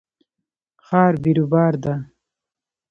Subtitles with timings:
[0.85, 1.93] ښار بیروبار ده